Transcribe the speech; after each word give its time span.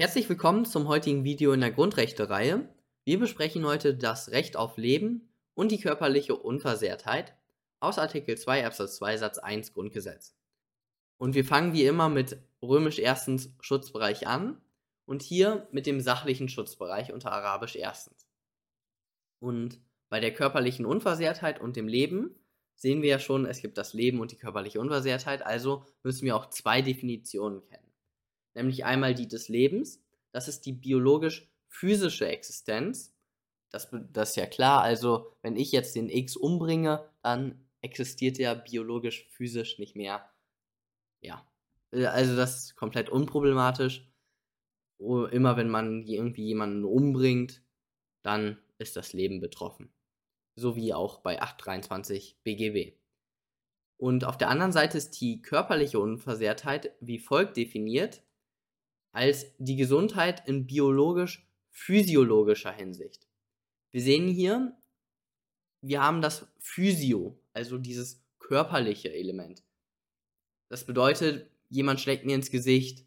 Herzlich 0.00 0.30
willkommen 0.30 0.64
zum 0.64 0.88
heutigen 0.88 1.24
Video 1.24 1.52
in 1.52 1.60
der 1.60 1.72
Grundrechte-Reihe. 1.72 2.66
Wir 3.04 3.18
besprechen 3.18 3.66
heute 3.66 3.94
das 3.94 4.30
Recht 4.30 4.56
auf 4.56 4.78
Leben 4.78 5.28
und 5.52 5.70
die 5.70 5.78
körperliche 5.78 6.36
Unversehrtheit 6.36 7.36
aus 7.80 7.98
Artikel 7.98 8.38
2 8.38 8.64
Absatz 8.64 8.96
2 8.96 9.18
Satz 9.18 9.36
1 9.36 9.74
Grundgesetz. 9.74 10.34
Und 11.18 11.34
wir 11.34 11.44
fangen 11.44 11.74
wie 11.74 11.84
immer 11.84 12.08
mit 12.08 12.38
römisch 12.62 12.98
erstens 12.98 13.52
Schutzbereich 13.60 14.26
an 14.26 14.58
und 15.04 15.20
hier 15.20 15.68
mit 15.70 15.84
dem 15.84 16.00
sachlichen 16.00 16.48
Schutzbereich 16.48 17.12
unter 17.12 17.32
arabisch 17.32 17.76
erstens. 17.76 18.26
Und 19.38 19.82
bei 20.08 20.18
der 20.18 20.32
körperlichen 20.32 20.86
Unversehrtheit 20.86 21.60
und 21.60 21.76
dem 21.76 21.88
Leben 21.88 22.34
sehen 22.74 23.02
wir 23.02 23.10
ja 23.10 23.18
schon, 23.18 23.44
es 23.44 23.60
gibt 23.60 23.76
das 23.76 23.92
Leben 23.92 24.20
und 24.20 24.32
die 24.32 24.38
körperliche 24.38 24.80
Unversehrtheit, 24.80 25.44
also 25.44 25.84
müssen 26.02 26.24
wir 26.24 26.36
auch 26.36 26.48
zwei 26.48 26.80
Definitionen 26.80 27.62
kennen 27.66 27.89
nämlich 28.54 28.84
einmal 28.84 29.14
die 29.14 29.28
des 29.28 29.48
Lebens. 29.48 30.02
Das 30.32 30.48
ist 30.48 30.66
die 30.66 30.72
biologisch-physische 30.72 32.28
Existenz. 32.28 33.14
Das, 33.70 33.88
das 34.12 34.30
ist 34.30 34.36
ja 34.36 34.46
klar, 34.46 34.82
also 34.82 35.32
wenn 35.42 35.56
ich 35.56 35.72
jetzt 35.72 35.94
den 35.94 36.08
X 36.08 36.36
umbringe, 36.36 37.08
dann 37.22 37.64
existiert 37.82 38.38
er 38.38 38.54
biologisch-physisch 38.54 39.78
nicht 39.78 39.96
mehr. 39.96 40.28
Ja, 41.20 41.46
äh, 41.92 42.06
also 42.06 42.36
das 42.36 42.64
ist 42.64 42.76
komplett 42.76 43.08
unproblematisch. 43.10 44.06
Immer 44.98 45.56
wenn 45.56 45.70
man 45.70 46.02
irgendwie 46.02 46.44
jemanden 46.44 46.84
umbringt, 46.84 47.62
dann 48.22 48.58
ist 48.78 48.96
das 48.96 49.14
Leben 49.14 49.40
betroffen. 49.40 49.90
So 50.56 50.76
wie 50.76 50.92
auch 50.92 51.20
bei 51.20 51.40
823 51.40 52.36
BGB. 52.42 52.98
Und 53.96 54.24
auf 54.24 54.36
der 54.36 54.50
anderen 54.50 54.72
Seite 54.72 54.98
ist 54.98 55.20
die 55.20 55.40
körperliche 55.40 55.98
Unversehrtheit 55.98 56.92
wie 57.00 57.18
folgt 57.18 57.56
definiert 57.56 58.22
als 59.12 59.46
die 59.58 59.76
Gesundheit 59.76 60.46
in 60.46 60.66
biologisch-physiologischer 60.66 62.72
Hinsicht. 62.72 63.26
Wir 63.90 64.02
sehen 64.02 64.28
hier, 64.28 64.76
wir 65.82 66.02
haben 66.02 66.22
das 66.22 66.46
Physio, 66.58 67.38
also 67.52 67.78
dieses 67.78 68.22
körperliche 68.38 69.12
Element. 69.12 69.62
Das 70.68 70.84
bedeutet, 70.84 71.50
jemand 71.68 72.00
schlägt 72.00 72.24
mir 72.24 72.34
ins 72.34 72.50
Gesicht, 72.50 73.06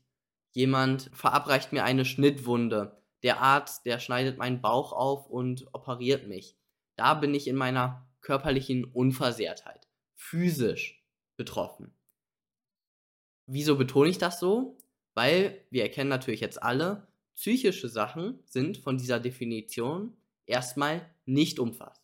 jemand 0.51 1.09
verabreicht 1.13 1.71
mir 1.71 1.83
eine 1.83 2.05
Schnittwunde, 2.05 3.01
der 3.23 3.39
Arzt, 3.39 3.85
der 3.85 3.99
schneidet 3.99 4.37
meinen 4.37 4.61
Bauch 4.61 4.91
auf 4.91 5.29
und 5.29 5.73
operiert 5.73 6.27
mich. 6.27 6.57
Da 6.95 7.13
bin 7.13 7.33
ich 7.33 7.47
in 7.47 7.55
meiner 7.55 8.07
körperlichen 8.21 8.85
Unversehrtheit, 8.85 9.87
physisch 10.13 11.03
betroffen. 11.37 11.93
Wieso 13.45 13.77
betone 13.77 14.09
ich 14.09 14.17
das 14.17 14.39
so? 14.39 14.77
Weil 15.13 15.61
wir 15.69 15.83
erkennen 15.83 16.09
natürlich 16.09 16.41
jetzt 16.41 16.61
alle, 16.61 17.07
psychische 17.35 17.89
Sachen 17.89 18.39
sind 18.45 18.77
von 18.77 18.97
dieser 18.97 19.19
Definition 19.19 20.15
erstmal 20.45 21.09
nicht 21.25 21.59
umfasst. 21.59 22.03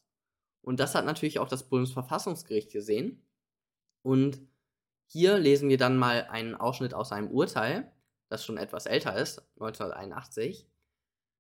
Und 0.61 0.79
das 0.79 0.95
hat 0.95 1.05
natürlich 1.05 1.39
auch 1.39 1.47
das 1.47 1.69
Bundesverfassungsgericht 1.69 2.71
gesehen. 2.71 3.21
Und 4.01 4.41
hier 5.07 5.37
lesen 5.37 5.69
wir 5.69 5.77
dann 5.77 5.97
mal 5.97 6.27
einen 6.29 6.55
Ausschnitt 6.55 6.93
aus 6.93 7.11
einem 7.11 7.31
Urteil, 7.31 7.91
das 8.27 8.45
schon 8.45 8.57
etwas 8.57 8.85
älter 8.85 9.15
ist, 9.15 9.39
1981. 9.59 10.67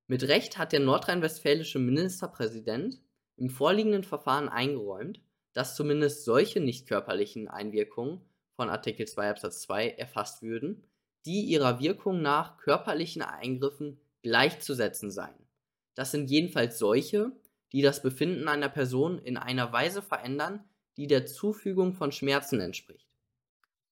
Mit 0.07 0.23
Recht 0.23 0.57
hat 0.57 0.71
der 0.71 0.79
nordrhein-westfälische 0.79 1.77
Ministerpräsident 1.77 2.99
im 3.37 3.49
vorliegenden 3.49 4.03
Verfahren 4.03 4.49
eingeräumt, 4.49 5.21
dass 5.53 5.75
zumindest 5.75 6.25
solche 6.25 6.59
nicht 6.59 6.87
körperlichen 6.87 7.47
Einwirkungen 7.47 8.21
von 8.55 8.69
Artikel 8.69 9.07
2 9.07 9.29
Absatz 9.29 9.61
2 9.61 9.89
erfasst 9.91 10.41
würden, 10.41 10.83
die 11.25 11.41
ihrer 11.41 11.79
Wirkung 11.79 12.21
nach 12.21 12.57
körperlichen 12.57 13.21
Eingriffen 13.21 13.99
gleichzusetzen 14.21 15.11
seien. 15.11 15.47
Das 15.95 16.11
sind 16.11 16.29
jedenfalls 16.29 16.79
solche, 16.79 17.31
die 17.71 17.81
das 17.81 18.01
Befinden 18.01 18.47
einer 18.47 18.69
Person 18.69 19.19
in 19.19 19.37
einer 19.37 19.71
Weise 19.71 20.01
verändern, 20.01 20.63
die 20.97 21.07
der 21.07 21.25
Zufügung 21.25 21.93
von 21.93 22.11
Schmerzen 22.11 22.59
entspricht. 22.59 23.07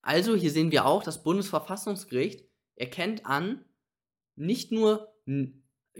Also 0.01 0.35
hier 0.35 0.51
sehen 0.51 0.71
wir 0.71 0.85
auch, 0.85 1.03
das 1.03 1.23
Bundesverfassungsgericht 1.23 2.45
erkennt 2.75 3.25
an, 3.25 3.65
nicht 4.35 4.71
nur 4.71 5.13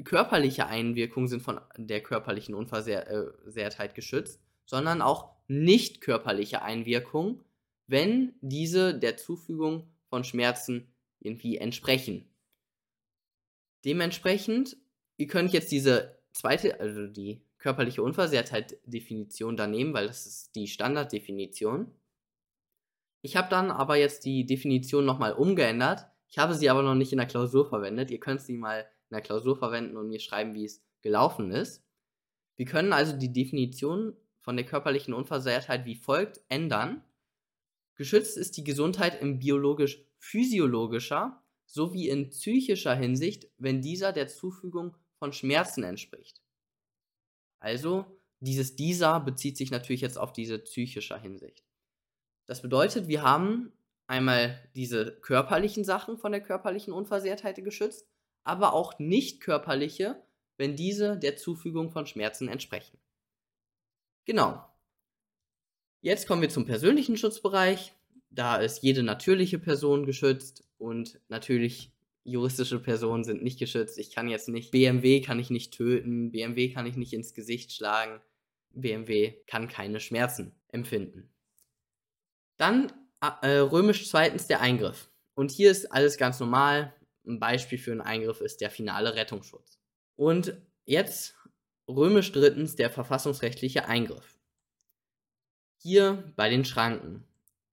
körperliche 0.04 0.68
Einwirkungen 0.68 1.28
sind 1.28 1.42
von 1.42 1.60
der 1.76 2.02
körperlichen 2.02 2.56
Unversehrtheit 2.56 3.96
geschützt, 3.96 4.40
sondern 4.66 5.02
auch 5.02 5.34
nicht 5.48 6.02
körperliche 6.02 6.62
Einwirkungen, 6.62 7.44
wenn 7.88 8.36
diese 8.42 8.98
der 8.98 9.18
Zufügung 9.18 9.90
von 10.10 10.24
Schmerzen 10.24 10.94
irgendwie 11.20 11.58
entsprechen. 11.58 12.30
Dementsprechend, 13.86 14.78
ihr 15.18 15.28
könnt 15.28 15.54
jetzt 15.54 15.72
diese 15.72 16.18
zweite, 16.32 16.80
also 16.80 17.08
die 17.08 17.42
körperliche 17.58 18.04
Unversehrtheit-Definition 18.04 19.58
da 19.58 19.68
nehmen, 19.68 19.94
weil 19.94 20.08
das 20.08 20.26
ist 20.26 20.56
die 20.56 20.68
Standarddefinition. 20.68 21.92
Ich 23.22 23.36
habe 23.36 23.50
dann 23.50 23.72
aber 23.72 23.98
jetzt 23.98 24.26
die 24.26 24.46
Definition 24.46 25.06
nochmal 25.06 25.34
umgeändert. 25.34 26.08
Ich 26.28 26.38
habe 26.38 26.54
sie 26.54 26.70
aber 26.70 26.84
noch 26.84 26.96
nicht 26.96 27.12
in 27.12 27.18
der 27.18 27.28
Klausur 27.28 27.68
verwendet. 27.68 28.12
Ihr 28.12 28.20
könnt 28.20 28.42
sie 28.42 28.54
mal 28.54 28.82
in 29.10 29.16
der 29.16 29.22
Klausur 29.22 29.58
verwenden 29.58 29.98
und 29.98 30.08
mir 30.08 30.20
schreiben, 30.20 30.54
wie 30.54 30.66
es 30.66 30.84
gelaufen 31.02 31.52
ist. 31.52 31.84
Wir 32.56 32.66
können 32.66 32.94
also 32.94 33.16
die 33.18 33.32
Definition 33.32 34.16
von 34.40 34.56
der 34.56 34.66
körperlichen 34.66 35.14
Unversehrtheit 35.14 35.86
wie 35.86 35.96
folgt 35.96 36.42
ändern. 36.50 37.04
Geschützt 37.96 38.38
ist 38.38 38.58
die 38.58 38.64
Gesundheit 38.64 39.22
im 39.22 39.40
biologisch 39.40 40.04
physiologischer 40.30 41.42
sowie 41.66 42.10
in 42.10 42.30
psychischer 42.30 42.96
Hinsicht, 42.96 43.50
wenn 43.58 43.82
dieser 43.82 44.12
der 44.12 44.28
Zufügung 44.28 44.98
von 45.20 45.34
Schmerzen 45.34 45.84
entspricht. 45.84 46.42
Also, 47.60 48.06
dieses 48.40 48.76
dieser 48.76 49.20
bezieht 49.20 49.58
sich 49.58 49.72
natürlich 49.72 50.02
jetzt 50.02 50.18
auf 50.18 50.34
diese 50.34 50.60
psychischer 50.60 51.18
Hinsicht. 51.18 51.64
Das 52.46 52.62
bedeutet, 52.62 53.08
wir 53.08 53.24
haben 53.24 53.72
einmal 54.08 54.70
diese 54.76 55.20
körperlichen 55.22 55.84
Sachen 55.84 56.18
von 56.18 56.32
der 56.32 56.42
körperlichen 56.42 56.94
Unversehrtheit 56.94 57.64
geschützt, 57.64 58.08
aber 58.44 58.74
auch 58.74 59.00
nicht 59.00 59.42
körperliche, 59.42 60.24
wenn 60.58 60.76
diese 60.76 61.18
der 61.18 61.36
Zufügung 61.36 61.90
von 61.90 62.06
Schmerzen 62.06 62.48
entsprechen. 62.48 62.98
Genau. 64.26 64.64
Jetzt 66.02 66.28
kommen 66.28 66.42
wir 66.42 66.50
zum 66.50 66.66
persönlichen 66.66 67.18
Schutzbereich 67.18 67.97
da 68.30 68.58
ist 68.58 68.84
jede 68.84 69.04
natürliche 69.04 69.60
Person 69.60 70.06
geschützt 70.06 70.64
und 70.78 71.20
natürlich 71.30 71.92
juristische 72.24 72.80
Personen 72.80 73.24
sind 73.24 73.42
nicht 73.42 73.58
geschützt. 73.58 73.98
Ich 73.98 74.14
kann 74.14 74.28
jetzt 74.28 74.50
nicht, 74.50 74.72
BMW 74.72 75.22
kann 75.22 75.40
ich 75.40 75.50
nicht 75.50 75.74
töten, 75.74 76.32
BMW 76.32 76.70
kann 76.70 76.86
ich 76.86 76.98
nicht 76.98 77.14
ins 77.14 77.34
Gesicht 77.34 77.72
schlagen, 77.72 78.22
BMW 78.72 79.34
kann 79.48 79.68
keine 79.68 80.00
Schmerzen 80.00 80.54
empfinden. 80.68 81.30
Dann 82.58 82.92
äh, 83.22 83.60
römisch 83.60 84.10
zweitens 84.10 84.48
der 84.48 84.62
Eingriff. 84.62 85.10
Und 85.36 85.52
hier 85.52 85.72
ist 85.72 85.92
alles 85.92 86.18
ganz 86.18 86.40
normal. 86.40 86.94
Ein 87.26 87.40
Beispiel 87.40 87.78
für 87.78 87.92
einen 87.92 88.02
Eingriff 88.02 88.42
ist 88.42 88.62
der 88.62 88.72
finale 88.72 89.16
Rettungsschutz. 89.16 89.80
Und 90.16 90.58
jetzt 90.86 91.36
römisch 91.88 92.32
drittens 92.32 92.76
der 92.76 92.90
verfassungsrechtliche 92.90 93.86
Eingriff. 93.86 94.38
Hier 95.78 96.34
bei 96.36 96.50
den 96.50 96.66
Schranken. 96.66 97.27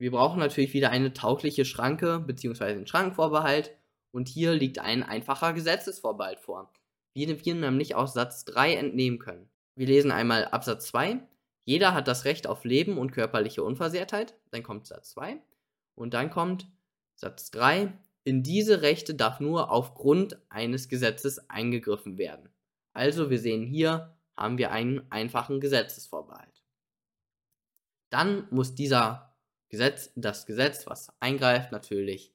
Wir 0.05 0.11
brauchen 0.11 0.39
natürlich 0.39 0.75
wieder 0.75 0.91
eine 0.91 1.15
taugliche 1.15 1.65
Schranke 1.65 2.21
bzw. 2.21 2.65
einen 2.65 2.87
Schrankenvorbehalt 2.87 3.75
und 4.11 4.29
hier 4.29 4.53
liegt 4.53 4.79
ein 4.79 5.03
einfacher 5.03 5.55
Gesetzesvorbehalt 5.55 6.41
vor, 6.41 6.71
wie 7.15 7.27
wir 7.27 7.55
nämlich 7.55 7.95
aus 7.95 8.13
Satz 8.13 8.45
3 8.45 8.75
entnehmen 8.75 9.19
können. 9.19 9.49
Wir 9.77 9.87
lesen 9.87 10.11
einmal 10.11 10.45
Absatz 10.45 10.89
2. 10.89 11.27
Jeder 11.65 11.95
hat 11.95 12.07
das 12.07 12.27
Recht 12.27 12.47
auf 12.47 12.67
Leben 12.67 12.99
und 12.99 13.13
körperliche 13.13 13.63
Unversehrtheit. 13.63 14.35
Dann 14.51 14.63
kommt 14.63 14.87
Satz 14.87 15.13
2. 15.13 15.41
Und 15.95 16.13
dann 16.13 16.29
kommt 16.29 16.69
Satz 17.15 17.51
3. 17.53 17.91
In 18.25 18.43
diese 18.43 18.83
Rechte 18.83 19.15
darf 19.15 19.41
nur 19.41 19.71
aufgrund 19.71 20.39
eines 20.51 20.91
Gesetzes 20.91 21.49
eingegriffen 21.49 22.19
werden. 22.19 22.51
Also 22.93 23.31
wir 23.31 23.39
sehen 23.39 23.65
hier, 23.65 24.15
haben 24.37 24.59
wir 24.59 24.71
einen 24.71 25.11
einfachen 25.11 25.61
Gesetzesvorbehalt. 25.61 26.63
Dann 28.11 28.47
muss 28.51 28.75
dieser 28.75 29.34
Gesetz, 29.75 30.13
das 30.15 30.47
Gesetz, 30.47 30.87
was 30.87 31.13
eingreift, 31.19 31.73
natürlich 31.73 32.33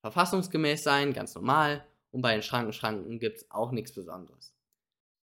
verfassungsgemäß 0.00 0.84
sein, 0.84 1.12
ganz 1.12 1.34
normal. 1.34 1.84
Und 2.12 2.22
bei 2.22 2.32
den 2.34 2.42
Schrankenschranken 2.42 3.18
gibt 3.18 3.38
es 3.38 3.50
auch 3.50 3.72
nichts 3.72 3.92
Besonderes. 3.92 4.54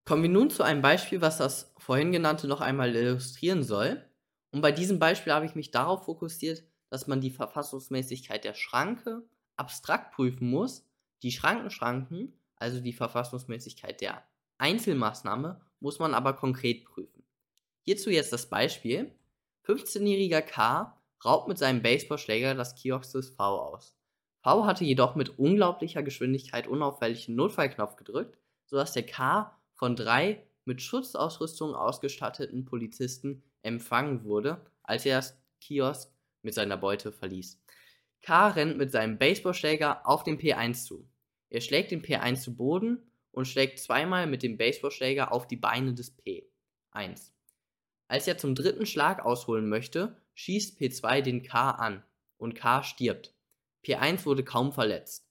Kommen 0.03 0.23
wir 0.23 0.29
nun 0.29 0.49
zu 0.49 0.63
einem 0.63 0.81
Beispiel, 0.81 1.21
was 1.21 1.37
das 1.37 1.73
vorhin 1.77 2.11
genannte 2.11 2.47
noch 2.47 2.59
einmal 2.59 2.93
illustrieren 2.93 3.63
soll. 3.63 4.03
Und 4.51 4.59
bei 4.59 4.73
diesem 4.73 4.99
Beispiel 4.99 5.31
habe 5.31 5.45
ich 5.45 5.55
mich 5.55 5.71
darauf 5.71 6.03
fokussiert, 6.03 6.63
dass 6.89 7.07
man 7.07 7.21
die 7.21 7.31
Verfassungsmäßigkeit 7.31 8.43
der 8.43 8.53
Schranke 8.53 9.23
abstrakt 9.55 10.13
prüfen 10.13 10.49
muss. 10.49 10.85
Die 11.23 11.31
Schrankenschranken, 11.31 12.33
also 12.57 12.81
die 12.81 12.93
Verfassungsmäßigkeit 12.93 14.01
der 14.01 14.21
Einzelmaßnahme, 14.57 15.61
muss 15.79 15.99
man 15.99 16.13
aber 16.13 16.33
konkret 16.33 16.83
prüfen. 16.83 17.23
Hierzu 17.83 18.09
jetzt 18.09 18.33
das 18.33 18.49
Beispiel. 18.49 19.13
15-jähriger 19.65 20.41
K 20.41 20.96
raubt 21.23 21.47
mit 21.47 21.57
seinem 21.57 21.81
Baseballschläger 21.81 22.55
das 22.55 22.75
Kiosk 22.75 23.13
des 23.13 23.29
V 23.29 23.43
aus. 23.43 23.95
V 24.41 24.65
hatte 24.65 24.85
jedoch 24.85 25.15
mit 25.15 25.37
unglaublicher 25.39 26.03
Geschwindigkeit 26.03 26.67
unauffällig 26.67 27.25
den 27.25 27.35
Notfallknopf 27.35 27.95
gedrückt, 27.95 28.37
sodass 28.65 28.93
der 28.93 29.05
K 29.05 29.57
von 29.73 29.95
drei 29.95 30.45
mit 30.65 30.81
Schutzausrüstung 30.81 31.75
ausgestatteten 31.75 32.65
Polizisten 32.65 33.43
empfangen 33.61 34.23
wurde, 34.23 34.65
als 34.83 35.05
er 35.05 35.17
das 35.17 35.37
Kiosk 35.61 36.13
mit 36.41 36.53
seiner 36.53 36.77
Beute 36.77 37.11
verließ. 37.11 37.59
K 38.21 38.47
rennt 38.49 38.77
mit 38.77 38.91
seinem 38.91 39.17
Baseballschläger 39.17 40.07
auf 40.07 40.23
den 40.23 40.37
P1 40.39 40.85
zu. 40.85 41.09
Er 41.49 41.61
schlägt 41.61 41.91
den 41.91 42.01
P1 42.01 42.41
zu 42.41 42.55
Boden 42.55 43.11
und 43.31 43.47
schlägt 43.47 43.79
zweimal 43.79 44.27
mit 44.27 44.43
dem 44.43 44.57
Baseballschläger 44.57 45.31
auf 45.31 45.47
die 45.47 45.55
Beine 45.55 45.93
des 45.93 46.17
P1. 46.17 47.31
Als 48.07 48.27
er 48.27 48.37
zum 48.37 48.55
dritten 48.55 48.85
Schlag 48.85 49.23
ausholen 49.23 49.69
möchte, 49.69 50.17
schießt 50.37 50.79
P2 50.79 51.21
den 51.21 51.41
K 51.41 51.71
an 51.71 52.03
und 52.37 52.53
K 52.53 52.83
stirbt. 52.83 53.33
P1 53.83 54.25
wurde 54.25 54.43
kaum 54.43 54.71
verletzt. 54.71 55.27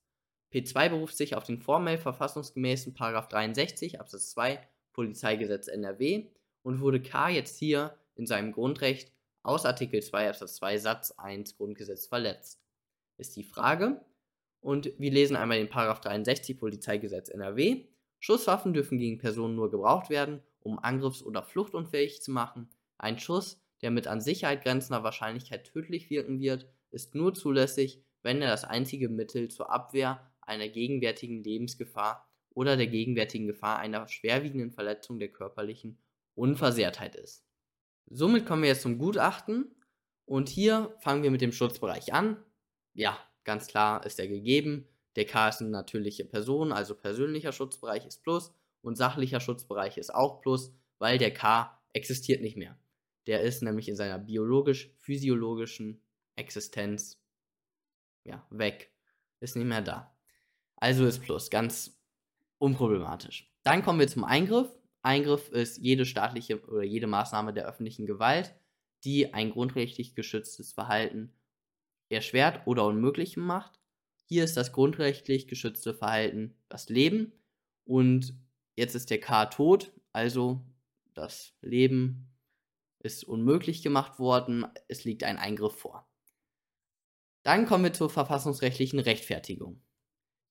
P2 0.52 0.88
beruft 0.88 1.16
sich 1.16 1.36
auf 1.36 1.44
den 1.44 1.60
formell 1.60 1.96
verfassungsgemäßen 1.96 2.92
63 2.94 4.00
Absatz 4.00 4.30
2 4.30 4.66
Polizeigesetz 4.92 5.68
NRW 5.68 6.26
und 6.62 6.80
wurde 6.80 7.00
K 7.00 7.28
jetzt 7.28 7.58
hier 7.58 7.96
in 8.16 8.26
seinem 8.26 8.52
Grundrecht 8.52 9.12
aus 9.42 9.64
Artikel 9.64 10.02
2 10.02 10.30
Absatz 10.30 10.56
2 10.56 10.78
Satz 10.78 11.12
1 11.12 11.56
Grundgesetz 11.56 12.06
verletzt. 12.06 12.60
Ist 13.16 13.36
die 13.36 13.44
Frage. 13.44 14.04
Und 14.60 14.92
wir 14.98 15.12
lesen 15.12 15.36
einmal 15.36 15.58
den 15.58 15.68
63 15.68 16.58
Polizeigesetz 16.58 17.28
NRW. 17.28 17.84
Schusswaffen 18.18 18.72
dürfen 18.72 18.98
gegen 18.98 19.18
Personen 19.18 19.54
nur 19.54 19.70
gebraucht 19.70 20.10
werden, 20.10 20.42
um 20.58 20.80
angriffs- 20.80 21.22
oder 21.22 21.44
fluchtunfähig 21.44 22.22
zu 22.22 22.32
machen. 22.32 22.68
Ein 22.98 23.20
Schuss, 23.20 23.62
der 23.82 23.90
mit 23.90 24.06
an 24.06 24.20
Sicherheit 24.20 24.62
grenzender 24.62 25.04
Wahrscheinlichkeit 25.04 25.64
tödlich 25.64 26.10
wirken 26.10 26.40
wird, 26.40 26.66
ist 26.90 27.14
nur 27.14 27.34
zulässig, 27.34 28.02
wenn 28.22 28.42
er 28.42 28.48
das 28.48 28.64
einzige 28.64 29.08
Mittel 29.08 29.48
zur 29.48 29.70
Abwehr 29.70 30.32
einer 30.40 30.68
gegenwärtigen 30.68 31.42
Lebensgefahr 31.42 32.28
oder 32.50 32.76
der 32.76 32.86
gegenwärtigen 32.86 33.46
Gefahr 33.46 33.78
einer 33.78 34.08
schwerwiegenden 34.08 34.72
Verletzung 34.72 35.18
der 35.18 35.28
körperlichen 35.28 35.98
Unversehrtheit 36.34 37.14
ist. 37.16 37.44
Somit 38.06 38.46
kommen 38.46 38.62
wir 38.62 38.70
jetzt 38.70 38.82
zum 38.82 38.98
Gutachten 38.98 39.74
und 40.24 40.48
hier 40.48 40.94
fangen 41.00 41.22
wir 41.22 41.30
mit 41.30 41.40
dem 41.40 41.52
Schutzbereich 41.52 42.14
an. 42.14 42.42
Ja, 42.94 43.18
ganz 43.44 43.66
klar 43.66 44.06
ist 44.06 44.18
er 44.18 44.28
gegeben. 44.28 44.88
Der 45.16 45.24
K 45.24 45.48
ist 45.48 45.60
eine 45.60 45.70
natürliche 45.70 46.24
Person, 46.24 46.72
also 46.72 46.94
persönlicher 46.94 47.52
Schutzbereich 47.52 48.06
ist 48.06 48.22
Plus 48.22 48.54
und 48.82 48.96
sachlicher 48.96 49.40
Schutzbereich 49.40 49.98
ist 49.98 50.14
auch 50.14 50.40
Plus, 50.40 50.72
weil 50.98 51.18
der 51.18 51.32
K 51.32 51.78
existiert 51.92 52.42
nicht 52.42 52.56
mehr. 52.56 52.78
Der 53.26 53.42
ist 53.42 53.62
nämlich 53.62 53.88
in 53.88 53.96
seiner 53.96 54.18
biologisch-physiologischen 54.18 56.02
Existenz 56.36 57.20
ja, 58.24 58.46
weg. 58.50 58.92
Ist 59.40 59.56
nicht 59.56 59.66
mehr 59.66 59.82
da. 59.82 60.16
Also 60.76 61.06
ist 61.06 61.22
Plus, 61.22 61.50
ganz 61.50 61.98
unproblematisch. 62.58 63.52
Dann 63.62 63.82
kommen 63.82 63.98
wir 63.98 64.08
zum 64.08 64.24
Eingriff. 64.24 64.68
Eingriff 65.02 65.48
ist 65.50 65.78
jede 65.78 66.04
staatliche 66.04 66.64
oder 66.66 66.82
jede 66.82 67.06
Maßnahme 67.06 67.52
der 67.52 67.66
öffentlichen 67.66 68.06
Gewalt, 68.06 68.54
die 69.04 69.32
ein 69.34 69.50
grundrechtlich 69.50 70.14
geschütztes 70.14 70.72
Verhalten 70.72 71.32
erschwert 72.08 72.66
oder 72.66 72.84
unmöglich 72.86 73.36
macht. 73.36 73.80
Hier 74.24 74.44
ist 74.44 74.56
das 74.56 74.72
grundrechtlich 74.72 75.46
geschützte 75.46 75.94
Verhalten 75.94 76.56
das 76.68 76.88
Leben 76.88 77.32
und 77.84 78.34
jetzt 78.74 78.94
ist 78.94 79.10
der 79.10 79.20
K 79.20 79.46
tot, 79.46 79.92
also 80.12 80.64
das 81.14 81.54
Leben 81.60 82.35
ist 83.06 83.24
unmöglich 83.24 83.82
gemacht 83.82 84.18
worden, 84.18 84.66
es 84.88 85.04
liegt 85.04 85.24
ein 85.24 85.38
Eingriff 85.38 85.78
vor. 85.78 86.06
Dann 87.42 87.64
kommen 87.66 87.84
wir 87.84 87.92
zur 87.92 88.10
verfassungsrechtlichen 88.10 88.98
Rechtfertigung. 88.98 89.80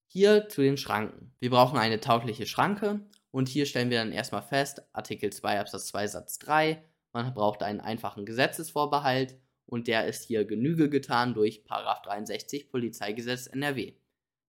Hier 0.07 0.47
zu 0.47 0.61
den 0.61 0.77
Schranken. 0.77 1.35
Wir 1.39 1.49
brauchen 1.49 1.77
eine 1.77 1.99
taugliche 1.99 2.47
Schranke 2.47 3.05
und 3.31 3.49
hier 3.49 3.65
stellen 3.65 3.89
wir 3.89 3.99
dann 3.99 4.13
erstmal 4.13 4.41
fest, 4.41 4.81
Artikel 4.93 5.31
2 5.31 5.59
Absatz 5.59 5.87
2 5.87 6.07
Satz 6.07 6.39
3, 6.39 6.83
man 7.11 7.33
braucht 7.33 7.63
einen 7.63 7.81
einfachen 7.81 8.25
Gesetzesvorbehalt 8.25 9.37
und 9.65 9.87
der 9.87 10.05
ist 10.07 10.23
hier 10.23 10.45
Genüge 10.45 10.89
getan 10.89 11.33
durch 11.33 11.63
63 11.65 12.69
Polizeigesetz 12.69 13.47
NRW. 13.47 13.93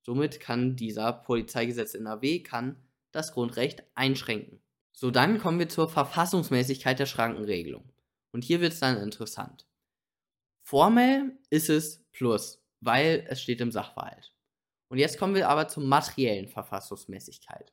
Somit 0.03 0.39
kann 0.39 0.77
dieser 0.77 1.13
Polizeigesetz 1.13 1.95
NRW 1.95 2.45
kann 2.45 2.77
das 3.11 3.33
Grundrecht 3.33 3.83
einschränken. 3.95 4.61
So, 4.93 5.11
dann 5.11 5.39
kommen 5.39 5.59
wir 5.59 5.69
zur 5.69 5.89
Verfassungsmäßigkeit 5.89 6.99
der 6.99 7.07
Schrankenregelung. 7.07 7.85
Und 8.37 8.45
hier 8.45 8.61
wird 8.61 8.75
es 8.75 8.81
dann 8.81 8.99
interessant. 8.99 9.67
Formell 10.63 11.39
ist 11.49 11.71
es 11.71 12.05
Plus, 12.13 12.63
weil 12.83 13.25
es 13.31 13.41
steht 13.41 13.63
im 13.63 13.73
Sachverhalt. 13.73 14.35
Und 14.89 14.99
jetzt 14.99 15.19
kommen 15.19 15.35
wir 15.35 15.49
aber 15.49 15.69
zur 15.69 15.85
materiellen 15.85 16.47
Verfassungsmäßigkeit. 16.47 17.73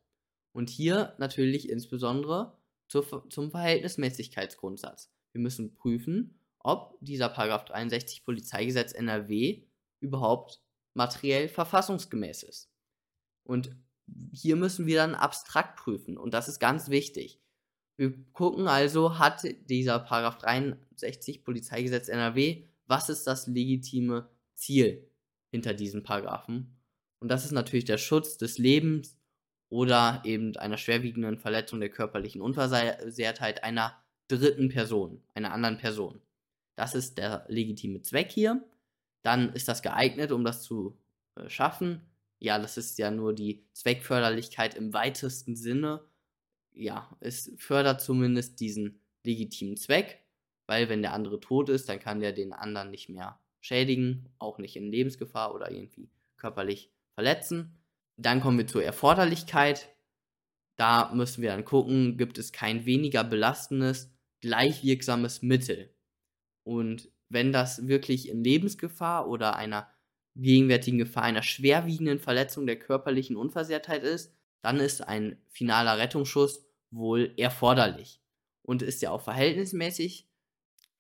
Und 0.54 0.70
hier 0.70 1.16
natürlich 1.18 1.68
insbesondere 1.68 2.58
zur, 2.88 3.30
zum 3.30 3.52
Verhältnismäßigkeitsgrundsatz. 3.52 5.12
Wir 5.34 5.42
müssen 5.42 5.76
prüfen, 5.76 6.40
ob 6.60 6.98
dieser 7.02 7.28
Paragraph 7.28 7.66
63 7.66 8.24
Polizeigesetz 8.24 8.94
NRW 8.94 9.68
überhaupt 10.00 10.64
materiell 10.94 11.50
verfassungsgemäß 11.50 12.44
ist. 12.44 12.72
Und 13.44 13.76
hier 14.32 14.56
müssen 14.56 14.86
wir 14.86 14.96
dann 14.96 15.14
abstrakt 15.14 15.76
prüfen 15.76 16.18
und 16.18 16.34
das 16.34 16.48
ist 16.48 16.60
ganz 16.60 16.88
wichtig. 16.88 17.43
Wir 17.96 18.14
gucken 18.34 18.68
also, 18.68 19.20
hat 19.20 19.44
dieser 19.70 20.00
Paragraph 20.00 20.38
63 20.40 21.44
Polizeigesetz 21.44 22.08
NRW, 22.08 22.64
was 22.88 23.10
ist 23.10 23.26
das 23.26 23.48
legitime 23.48 24.30
Ziel 24.56 25.08
hinter 25.52 25.74
diesem 25.74 26.04
Paragraphen? 26.04 26.76
Und 27.20 27.30
das 27.30 27.46
ist 27.46 27.52
natürlich 27.52 27.86
der 27.86 27.98
Schutz 27.98 28.38
des 28.38 28.58
Lebens 28.58 29.18
oder 29.70 30.22
eben 30.26 30.56
einer 30.58 30.78
schwerwiegenden 30.78 31.38
Verletzung 31.38 31.80
der 31.80 31.90
körperlichen 31.90 32.42
Unversehrtheit 32.42 33.64
einer 33.64 33.96
dritten 34.28 34.70
Person, 34.70 35.24
einer 35.34 35.54
anderen 35.54 35.78
Person. 35.78 36.22
Das 36.76 36.96
ist 36.96 37.18
der 37.18 37.46
legitime 37.48 38.02
Zweck 38.02 38.32
hier. 38.32 38.64
Dann 39.24 39.54
ist 39.54 39.68
das 39.68 39.82
geeignet, 39.82 40.32
um 40.32 40.44
das 40.44 40.64
zu 40.64 40.98
äh, 41.36 41.50
schaffen. 41.50 42.02
Ja, 42.40 42.60
das 42.60 42.78
ist 42.78 42.98
ja 42.98 43.10
nur 43.10 43.34
die 43.34 43.66
Zweckförderlichkeit 43.74 44.76
im 44.76 44.94
weitesten 44.94 45.56
Sinne. 45.56 46.02
Ja, 46.74 47.16
es 47.20 47.52
fördert 47.58 48.02
zumindest 48.02 48.60
diesen 48.60 49.02
legitimen 49.24 49.78
Zweck, 49.78 50.24
weil 50.68 50.90
wenn 50.90 51.02
der 51.02 51.14
andere 51.14 51.40
tot 51.40 51.70
ist, 51.70 51.88
dann 51.90 52.00
kann 52.00 52.20
der 52.20 52.34
den 52.34 52.54
anderen 52.54 52.92
nicht 52.92 53.10
mehr 53.10 53.40
schädigen, 53.62 54.30
auch 54.40 54.58
nicht 54.58 54.76
in 54.76 54.92
Lebensgefahr 54.92 55.54
oder 55.54 55.72
irgendwie 55.72 56.10
körperlich 56.38 56.92
verletzen. 57.16 57.78
Dann 58.18 58.42
kommen 58.42 58.58
wir 58.58 58.68
zur 58.68 58.84
Erforderlichkeit. 58.84 59.90
Da 60.76 61.14
müssen 61.14 61.42
wir 61.42 61.52
dann 61.52 61.66
gucken, 61.66 62.18
gibt 62.18 62.38
es 62.38 62.52
kein 62.52 62.86
weniger 62.86 63.24
belastendes, 63.24 64.12
gleichwirksames 64.42 65.42
Mittel. 65.42 65.94
Und 66.64 67.10
wenn 67.30 67.52
das 67.52 67.88
wirklich 67.88 68.30
in 68.30 68.44
Lebensgefahr 68.44 69.28
oder 69.28 69.56
einer 69.56 69.90
gegenwärtigen 70.36 70.98
Gefahr 70.98 71.24
einer 71.24 71.44
schwerwiegenden 71.44 72.20
Verletzung 72.20 72.66
der 72.66 72.80
körperlichen 72.80 73.36
Unversehrtheit 73.36 74.04
ist, 74.04 74.34
dann 74.64 74.80
ist 74.80 75.02
ein 75.02 75.38
finaler 75.50 75.98
Rettungsschuss 76.00 76.66
wohl 76.90 77.34
erforderlich. 77.38 78.22
Und 78.64 78.82
ist 78.82 79.02
ja 79.02 79.12
auch 79.12 79.22
verhältnismäßig, 79.22 80.26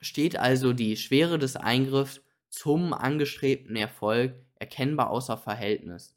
steht 0.02 0.36
also 0.36 0.74
die 0.74 0.98
Schwere 0.98 1.40
des 1.40 1.56
Eingriffs 1.56 2.22
zum 2.50 2.94
angestrebten 2.94 3.78
Erfolg 3.78 4.36
erkennbar 4.56 5.10
außer 5.10 5.38
Verhältnis. 5.38 6.16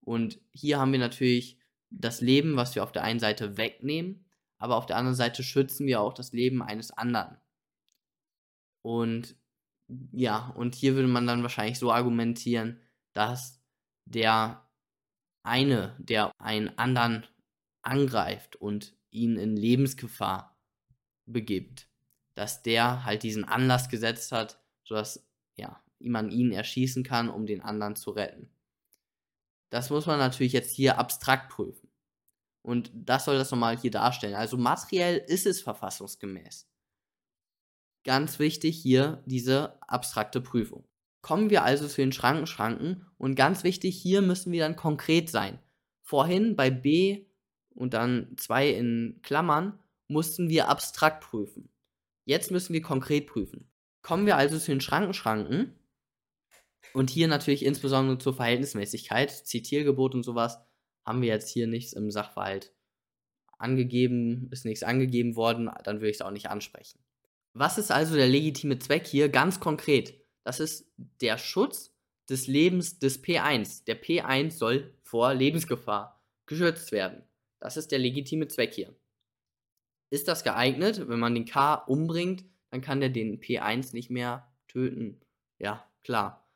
Und 0.00 0.40
hier 0.52 0.78
haben 0.78 0.92
wir 0.92 0.98
natürlich 0.98 1.58
das 1.90 2.22
Leben, 2.22 2.56
was 2.56 2.74
wir 2.74 2.82
auf 2.82 2.92
der 2.92 3.04
einen 3.04 3.20
Seite 3.20 3.58
wegnehmen, 3.58 4.24
aber 4.56 4.76
auf 4.76 4.86
der 4.86 4.96
anderen 4.96 5.14
Seite 5.14 5.42
schützen 5.42 5.86
wir 5.86 6.00
auch 6.00 6.14
das 6.14 6.32
Leben 6.32 6.62
eines 6.62 6.92
anderen. 6.92 7.36
Und 8.80 9.36
ja, 10.12 10.48
und 10.56 10.74
hier 10.74 10.94
würde 10.94 11.08
man 11.08 11.26
dann 11.26 11.42
wahrscheinlich 11.42 11.78
so 11.78 11.92
argumentieren, 11.92 12.80
dass 13.12 13.60
der 14.06 14.65
eine, 15.46 15.96
der 15.98 16.32
einen 16.38 16.76
anderen 16.78 17.26
angreift 17.82 18.56
und 18.56 18.96
ihn 19.10 19.36
in 19.36 19.56
Lebensgefahr 19.56 20.58
begibt, 21.26 21.88
dass 22.34 22.62
der 22.62 23.04
halt 23.04 23.22
diesen 23.22 23.44
Anlass 23.44 23.88
gesetzt 23.88 24.32
hat, 24.32 24.60
sodass 24.84 25.26
ja, 25.56 25.82
man 25.98 26.30
ihn 26.30 26.52
erschießen 26.52 27.02
kann, 27.02 27.28
um 27.30 27.46
den 27.46 27.62
anderen 27.62 27.96
zu 27.96 28.10
retten. 28.10 28.50
Das 29.70 29.90
muss 29.90 30.06
man 30.06 30.18
natürlich 30.18 30.52
jetzt 30.52 30.74
hier 30.74 30.98
abstrakt 30.98 31.50
prüfen. 31.50 31.88
Und 32.62 32.90
das 32.94 33.24
soll 33.24 33.38
das 33.38 33.50
nochmal 33.50 33.76
hier 33.78 33.90
darstellen. 33.90 34.34
Also 34.34 34.56
materiell 34.56 35.18
ist 35.18 35.46
es 35.46 35.62
verfassungsgemäß 35.62 36.68
ganz 38.06 38.38
wichtig 38.38 38.78
hier 38.78 39.22
diese 39.26 39.82
abstrakte 39.82 40.40
Prüfung. 40.40 40.88
Kommen 41.26 41.50
wir 41.50 41.64
also 41.64 41.88
zu 41.88 41.96
den 41.96 42.12
Schrankenschranken 42.12 43.04
und 43.18 43.34
ganz 43.34 43.64
wichtig, 43.64 44.00
hier 44.00 44.22
müssen 44.22 44.52
wir 44.52 44.60
dann 44.60 44.76
konkret 44.76 45.28
sein. 45.28 45.58
Vorhin 46.00 46.54
bei 46.54 46.70
B 46.70 47.26
und 47.74 47.94
dann 47.94 48.36
2 48.36 48.70
in 48.70 49.18
Klammern 49.24 49.76
mussten 50.06 50.48
wir 50.48 50.68
abstrakt 50.68 51.24
prüfen. 51.24 51.68
Jetzt 52.26 52.52
müssen 52.52 52.74
wir 52.74 52.80
konkret 52.80 53.26
prüfen. 53.26 53.68
Kommen 54.02 54.24
wir 54.24 54.36
also 54.36 54.56
zu 54.56 54.70
den 54.70 54.80
Schrankenschranken 54.80 55.74
Und 56.92 57.10
hier 57.10 57.28
natürlich 57.28 57.64
insbesondere 57.64 58.18
zur 58.18 58.34
Verhältnismäßigkeit, 58.34 59.30
Zitiergebot 59.30 60.14
und 60.14 60.22
sowas, 60.22 60.60
haben 61.04 61.22
wir 61.22 61.28
jetzt 61.28 61.50
hier 61.50 61.66
nichts 61.66 61.92
im 61.92 62.10
Sachverhalt 62.10 62.72
angegeben, 63.58 64.48
ist 64.50 64.64
nichts 64.64 64.82
angegeben 64.82 65.36
worden, 65.36 65.70
dann 65.84 65.96
würde 65.96 66.10
ich 66.10 66.16
es 66.16 66.22
auch 66.22 66.30
nicht 66.30 66.50
ansprechen. 66.50 67.00
Was 67.52 67.78
ist 67.78 67.90
also 67.90 68.14
der 68.14 68.28
legitime 68.28 68.78
Zweck 68.78 69.06
hier? 69.06 69.28
Ganz 69.28 69.60
konkret, 69.60 70.14
das 70.46 70.60
ist 70.60 70.88
der 70.96 71.38
Schutz 71.38 71.92
des 72.30 72.46
Lebens 72.46 73.00
des 73.00 73.20
P1. 73.20 73.84
Der 73.86 74.00
P1 74.00 74.52
soll 74.52 74.94
vor 75.02 75.34
Lebensgefahr 75.34 76.22
geschützt 76.46 76.92
werden. 76.92 77.24
Das 77.58 77.76
ist 77.76 77.90
der 77.90 77.98
legitime 77.98 78.46
Zweck 78.46 78.72
hier. 78.72 78.94
Ist 80.08 80.28
das 80.28 80.44
geeignet? 80.44 81.08
Wenn 81.08 81.18
man 81.18 81.34
den 81.34 81.46
K 81.46 81.74
umbringt, 81.74 82.44
dann 82.70 82.80
kann 82.80 83.00
der 83.00 83.08
den 83.08 83.40
P1 83.40 83.92
nicht 83.92 84.08
mehr 84.08 84.46
töten. 84.68 85.20
Ja, 85.58 85.84
klar. 86.04 86.48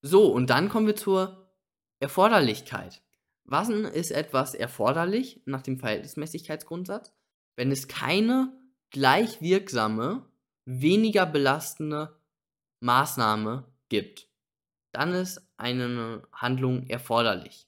So, 0.00 0.32
und 0.32 0.48
dann 0.48 0.68
kommen 0.68 0.86
wir 0.86 0.94
zur 0.94 1.50
Erforderlichkeit. 1.98 3.02
Was 3.42 3.68
ist 3.68 4.12
etwas 4.12 4.54
erforderlich 4.54 5.42
nach 5.44 5.62
dem 5.62 5.80
Verhältnismäßigkeitsgrundsatz? 5.80 7.12
Wenn 7.56 7.72
es 7.72 7.88
keine 7.88 8.52
gleich 8.90 9.40
wirksame, 9.42 10.24
weniger 10.66 11.26
belastende 11.26 12.16
Maßnahme 12.84 13.64
gibt, 13.88 14.28
dann 14.92 15.12
ist 15.14 15.42
eine 15.56 16.22
Handlung 16.32 16.86
erforderlich. 16.86 17.66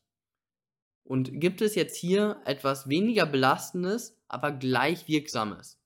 Und 1.04 1.40
gibt 1.40 1.62
es 1.62 1.74
jetzt 1.74 1.96
hier 1.96 2.40
etwas 2.44 2.88
weniger 2.88 3.24
belastendes, 3.24 4.20
aber 4.28 4.52
gleich 4.52 5.08
wirksames? 5.08 5.80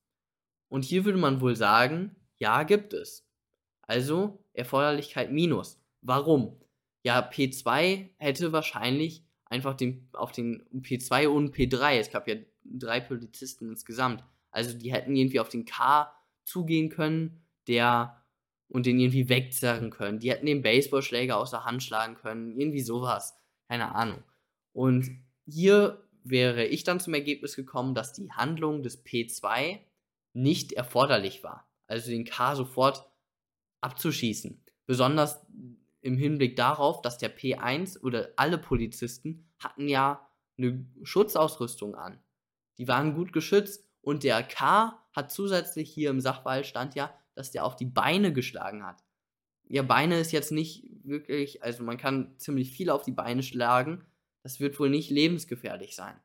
Und 0.68 0.84
hier 0.84 1.04
würde 1.04 1.18
man 1.18 1.40
wohl 1.40 1.54
sagen, 1.54 2.16
ja, 2.38 2.64
gibt 2.64 2.92
es. 2.92 3.24
Also 3.82 4.44
Erforderlichkeit 4.52 5.30
minus. 5.30 5.80
Warum? 6.00 6.60
Ja, 7.04 7.20
P2 7.20 8.08
hätte 8.16 8.52
wahrscheinlich 8.52 9.24
einfach 9.44 9.74
den, 9.74 10.08
auf 10.12 10.32
den 10.32 10.64
P2 10.72 11.28
und 11.28 11.54
P3, 11.54 11.98
es 11.98 12.10
gab 12.10 12.26
ja 12.26 12.34
drei 12.64 13.00
Polizisten 13.00 13.68
insgesamt, 13.68 14.24
also 14.50 14.76
die 14.76 14.92
hätten 14.92 15.14
irgendwie 15.14 15.40
auf 15.40 15.48
den 15.48 15.64
K 15.64 16.12
zugehen 16.44 16.88
können, 16.88 17.44
der 17.68 18.19
und 18.70 18.86
den 18.86 18.98
irgendwie 18.98 19.28
wegzerren 19.28 19.90
können. 19.90 20.20
Die 20.20 20.30
hätten 20.30 20.46
den 20.46 20.62
Baseballschläger 20.62 21.36
aus 21.36 21.50
der 21.50 21.64
Hand 21.64 21.82
schlagen 21.82 22.14
können, 22.14 22.58
irgendwie 22.58 22.80
sowas. 22.80 23.36
Keine 23.68 23.94
Ahnung. 23.94 24.22
Und 24.72 25.10
hier 25.46 26.02
wäre 26.22 26.64
ich 26.64 26.84
dann 26.84 27.00
zum 27.00 27.14
Ergebnis 27.14 27.56
gekommen, 27.56 27.94
dass 27.94 28.12
die 28.12 28.30
Handlung 28.32 28.82
des 28.82 29.04
P2 29.04 29.80
nicht 30.32 30.72
erforderlich 30.72 31.42
war. 31.42 31.68
Also 31.86 32.10
den 32.10 32.24
K 32.24 32.54
sofort 32.54 33.10
abzuschießen. 33.80 34.62
Besonders 34.86 35.44
im 36.00 36.16
Hinblick 36.16 36.56
darauf, 36.56 37.02
dass 37.02 37.18
der 37.18 37.36
P1 37.36 38.00
oder 38.00 38.30
alle 38.36 38.58
Polizisten 38.58 39.50
hatten 39.58 39.88
ja 39.88 40.28
eine 40.56 40.86
Schutzausrüstung 41.02 41.94
an. 41.94 42.20
Die 42.78 42.88
waren 42.88 43.14
gut 43.14 43.32
geschützt 43.32 43.84
und 44.00 44.22
der 44.22 44.42
K 44.42 44.96
hat 45.12 45.32
zusätzlich 45.32 45.92
hier 45.92 46.10
im 46.10 46.20
Sachverhalt 46.20 46.66
stand 46.66 46.94
ja, 46.94 47.12
dass 47.34 47.50
der 47.50 47.64
auf 47.64 47.76
die 47.76 47.86
Beine 47.86 48.32
geschlagen 48.32 48.84
hat. 48.84 49.02
Ja, 49.68 49.82
Beine 49.82 50.18
ist 50.18 50.32
jetzt 50.32 50.52
nicht 50.52 50.84
wirklich, 51.04 51.62
also 51.62 51.84
man 51.84 51.96
kann 51.96 52.36
ziemlich 52.38 52.72
viel 52.72 52.90
auf 52.90 53.02
die 53.02 53.12
Beine 53.12 53.42
schlagen. 53.42 54.04
Das 54.42 54.58
wird 54.58 54.78
wohl 54.80 54.90
nicht 54.90 55.10
lebensgefährlich 55.10 55.94
sein. 55.94 56.18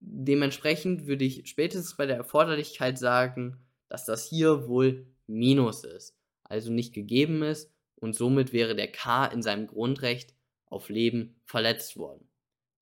Dementsprechend 0.00 1.06
würde 1.06 1.24
ich 1.24 1.48
spätestens 1.48 1.96
bei 1.96 2.06
der 2.06 2.16
Erforderlichkeit 2.16 2.98
sagen, 2.98 3.64
dass 3.88 4.04
das 4.04 4.28
hier 4.28 4.68
wohl 4.68 5.06
Minus 5.26 5.84
ist, 5.84 6.16
also 6.44 6.72
nicht 6.72 6.94
gegeben 6.94 7.42
ist 7.42 7.72
und 7.96 8.14
somit 8.14 8.52
wäre 8.52 8.74
der 8.74 8.90
K 8.90 9.26
in 9.26 9.42
seinem 9.42 9.66
Grundrecht 9.66 10.34
auf 10.66 10.88
Leben 10.88 11.40
verletzt 11.44 11.96
worden. 11.96 12.28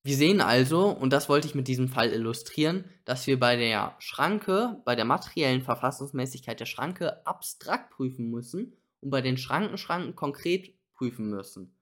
Wir 0.07 0.17
sehen 0.17 0.41
also, 0.41 0.89
und 0.89 1.13
das 1.13 1.29
wollte 1.29 1.49
ich 1.49 1.57
mit 1.57 1.67
diesem 1.67 1.89
Fall 1.89 2.13
illustrieren, 2.13 2.85
dass 3.05 3.27
wir 3.27 3.41
bei 3.41 3.57
der 3.57 3.97
Schranke, 3.99 4.81
bei 4.85 4.95
der 4.95 5.05
materiellen 5.05 5.63
Verfassungsmäßigkeit 5.63 6.61
der 6.61 6.67
Schranke 6.67 7.27
abstrakt 7.27 7.91
prüfen 7.91 8.31
müssen 8.31 8.77
und 9.01 9.11
bei 9.11 9.21
den 9.21 9.37
Schrankenschranken 9.37 10.15
konkret 10.15 10.75
prüfen 10.95 11.29
müssen. 11.29 11.75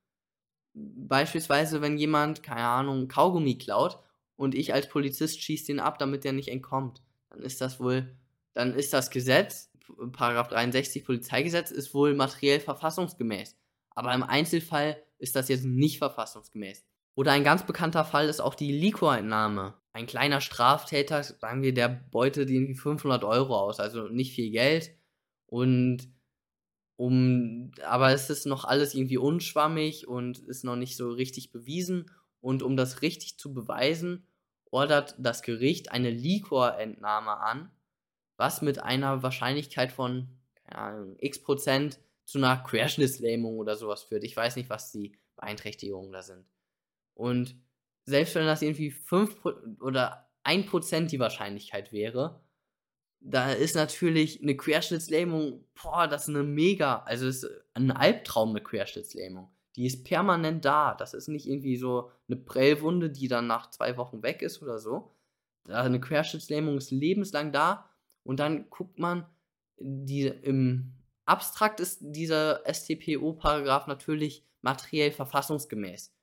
Beispielsweise, 0.73 1.83
wenn 1.83 1.99
jemand, 1.99 2.43
keine 2.43 2.65
Ahnung, 2.65 3.09
Kaugummi 3.09 3.59
klaut 3.59 3.99
und 4.37 4.55
ich 4.55 4.73
als 4.73 4.89
Polizist 4.89 5.43
schieße 5.43 5.67
den 5.67 5.79
ab, 5.79 5.99
damit 5.99 6.25
der 6.25 6.33
nicht 6.33 6.49
entkommt, 6.49 7.03
dann 7.29 7.41
ist 7.41 7.61
das 7.61 7.79
wohl, 7.79 8.17
dann 8.55 8.73
ist 8.73 8.95
das 8.95 9.11
Gesetz 9.11 9.71
Paragraph 10.13 10.49
63 10.49 11.05
Polizeigesetz 11.05 11.71
ist 11.71 11.93
wohl 11.93 12.15
materiell 12.15 12.59
verfassungsgemäß. 12.59 13.55
Aber 13.91 14.15
im 14.15 14.23
Einzelfall 14.23 14.97
ist 15.19 15.37
das 15.37 15.49
jetzt 15.49 15.67
nicht 15.67 15.99
verfassungsgemäß. 15.99 16.87
Oder 17.15 17.33
ein 17.33 17.45
ganz 17.45 17.65
bekannter 17.65 18.05
Fall 18.05 18.29
ist 18.29 18.41
auch 18.41 18.55
die 18.55 18.73
Liquorentnahme. 18.73 19.75
Ein 19.93 20.07
kleiner 20.07 20.41
Straftäter, 20.41 21.23
sagen 21.23 21.63
wir, 21.63 21.73
der 21.73 21.89
beutet 21.89 22.51
irgendwie 22.51 22.75
500 22.75 23.23
Euro 23.25 23.57
aus, 23.57 23.79
also 23.79 24.09
nicht 24.09 24.35
viel 24.35 24.51
Geld. 24.51 24.91
Und 25.47 26.09
um, 26.97 27.73
aber 27.85 28.13
es 28.13 28.31
ist 28.31 28.47
noch 28.47 28.65
alles 28.65 28.95
irgendwie 28.95 29.19
unschwammig 29.19 30.09
und 30.09 30.39
ist 30.39 30.65
noch 30.65 30.77
nicht 30.77 30.97
so 30.97 31.11
richtig 31.11 31.53
bewiesen. 31.53 32.11
Und 32.41 32.63
um 32.63 32.77
das 32.77 33.03
richtig 33.03 33.39
zu 33.39 33.55
beweisen, 33.55 34.27
ordert 34.71 35.15
das 35.19 35.43
Gericht 35.43 35.93
eine 35.93 36.11
Liquorentnahme 36.11 37.39
an 37.39 37.71
was 38.37 38.63
mit 38.63 38.83
einer 38.83 39.23
Wahrscheinlichkeit 39.23 39.93
von 39.93 40.29
ja, 40.71 41.05
x 41.19 41.43
Prozent 41.43 42.01
zu 42.25 42.39
einer 42.39 42.57
Querschnittslähmung 42.57 43.59
oder 43.59 43.77
sowas 43.77 44.03
führt. 44.03 44.25
Ich 44.25 44.37
weiß 44.37 44.57
nicht, 44.57 44.71
was 44.71 44.93
die 44.93 45.17
Beeinträchtigungen 45.37 46.13
da 46.13 46.23
sind. 46.23 46.45
Und 47.15 47.57
selbst 48.05 48.35
wenn 48.35 48.47
das 48.47 48.63
irgendwie 48.63 48.91
5 48.91 49.45
oder 49.81 50.29
1% 50.45 51.07
die 51.07 51.21
Wahrscheinlichkeit 51.21 51.93
wäre, 51.93 52.41
da 53.21 53.53
ist 53.53 53.75
natürlich 53.75 54.43
eine 54.43 54.57
Querschnittslähmung, 54.57 55.65
boah, 55.83 56.07
das 56.07 56.29
ist 56.29 56.35
eine 56.35 56.45
mega, 56.45 56.99
also 57.05 57.27
ist 57.27 57.49
ein 57.73 57.91
Albtraum 57.91 58.51
eine 58.51 58.63
Querschnittslähmung. 58.63 59.51
Die 59.77 59.87
ist 59.87 60.05
permanent 60.05 60.65
da. 60.65 60.95
Das 60.95 61.15
ist 61.15 61.29
nicht 61.29 61.47
irgendwie 61.47 61.77
so 61.77 62.11
eine 62.29 62.37
Prellwunde, 62.37 63.11
die 63.11 63.27
dann 63.27 63.47
nach 63.47 63.71
zwei 63.71 63.97
Wochen 63.97 64.23
weg 64.23 64.43
ist 64.43 64.63
oder 64.63 64.79
so. 64.79 65.17
Eine 65.69 66.01
Querschnittslähmung 66.01 66.77
ist 66.77 66.91
lebenslang 66.91 67.51
da 67.51 67.89
und 68.23 68.39
dann 68.41 68.69
guckt 68.69 68.99
man, 68.99 69.27
die, 69.79 70.27
im 70.27 70.93
Abstrakt 71.25 71.81
ist 71.81 72.01
dieser 72.03 72.63
StPO-Paragraph 72.71 73.87
natürlich 73.87 74.47
materiell 74.61 75.11
verfassungsgemäß. 75.11 76.14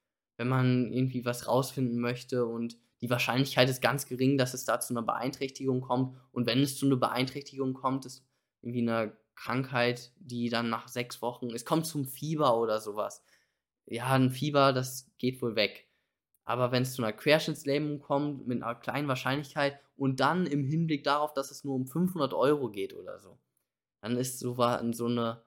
Wenn 0.41 0.47
man 0.47 0.91
irgendwie 0.91 1.23
was 1.23 1.47
rausfinden 1.47 1.99
möchte 1.99 2.47
und 2.47 2.75
die 2.99 3.11
Wahrscheinlichkeit 3.11 3.69
ist 3.69 3.79
ganz 3.79 4.07
gering, 4.07 4.39
dass 4.39 4.55
es 4.55 4.65
da 4.65 4.79
zu 4.79 4.91
einer 4.91 5.03
Beeinträchtigung 5.03 5.81
kommt. 5.81 6.17
Und 6.31 6.47
wenn 6.47 6.63
es 6.63 6.79
zu 6.79 6.87
einer 6.87 6.95
Beeinträchtigung 6.95 7.75
kommt, 7.75 8.07
ist 8.07 8.25
irgendwie 8.63 8.81
eine 8.81 9.15
Krankheit, 9.35 10.11
die 10.17 10.49
dann 10.49 10.71
nach 10.71 10.87
sechs 10.87 11.21
Wochen, 11.21 11.51
es 11.51 11.63
kommt 11.63 11.85
zum 11.85 12.05
Fieber 12.05 12.57
oder 12.57 12.81
sowas. 12.81 13.23
Ja, 13.85 14.13
ein 14.13 14.31
Fieber, 14.31 14.73
das 14.73 15.11
geht 15.19 15.43
wohl 15.43 15.55
weg. 15.55 15.87
Aber 16.43 16.71
wenn 16.71 16.81
es 16.81 16.95
zu 16.95 17.03
einer 17.03 17.13
Querschnittslähmung 17.13 17.99
kommt, 17.99 18.47
mit 18.47 18.63
einer 18.63 18.73
kleinen 18.73 19.07
Wahrscheinlichkeit 19.07 19.79
und 19.95 20.21
dann 20.21 20.47
im 20.47 20.63
Hinblick 20.63 21.03
darauf, 21.03 21.35
dass 21.35 21.51
es 21.51 21.63
nur 21.63 21.75
um 21.75 21.85
500 21.85 22.33
Euro 22.33 22.71
geht 22.71 22.95
oder 22.95 23.19
so, 23.19 23.37
dann 24.01 24.17
ist 24.17 24.39
so, 24.39 24.55
so 24.55 25.05
eine 25.05 25.43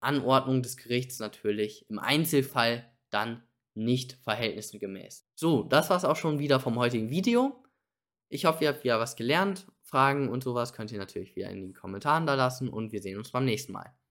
Anordnung 0.00 0.62
des 0.62 0.78
Gerichts 0.78 1.18
natürlich 1.18 1.84
im 1.90 1.98
Einzelfall 1.98 2.90
dann 3.10 3.45
nicht 3.76 4.18
verhältnisgemäß. 4.22 5.26
So, 5.34 5.62
das 5.62 5.90
war 5.90 5.96
es 5.96 6.04
auch 6.04 6.16
schon 6.16 6.38
wieder 6.38 6.60
vom 6.60 6.78
heutigen 6.78 7.10
Video. 7.10 7.62
Ich 8.28 8.44
hoffe, 8.44 8.64
ihr 8.64 8.70
habt 8.70 8.84
wieder 8.84 8.98
was 8.98 9.16
gelernt. 9.16 9.66
Fragen 9.82 10.28
und 10.28 10.42
sowas 10.42 10.72
könnt 10.72 10.90
ihr 10.90 10.98
natürlich 10.98 11.36
wieder 11.36 11.48
in 11.48 11.60
den 11.60 11.74
Kommentaren 11.74 12.26
da 12.26 12.34
lassen 12.34 12.68
und 12.68 12.92
wir 12.92 13.00
sehen 13.00 13.18
uns 13.18 13.30
beim 13.30 13.44
nächsten 13.44 13.72
Mal. 13.72 13.96